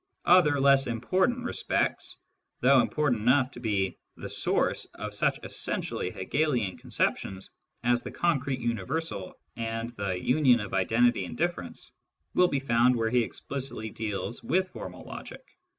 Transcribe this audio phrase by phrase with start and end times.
[0.25, 2.17] Other less important respects—
[2.61, 7.51] though important enough to be the source of such essentially Hegelian conceptions
[7.83, 11.91] as the" concrete universal" and the" union of identity in difference
[12.33, 15.45] "—will be found where he explicitly deals with formal logic.